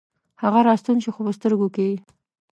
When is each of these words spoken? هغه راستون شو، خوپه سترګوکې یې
هغه 0.43 0.59
راستون 0.69 0.97
شو، 1.03 1.11
خوپه 1.15 1.31
سترګوکې 1.37 1.83
یې 1.89 1.97